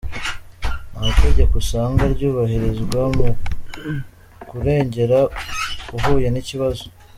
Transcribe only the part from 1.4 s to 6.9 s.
usanga ryubahirizwa mu kurengera uhuye n’ikibazo.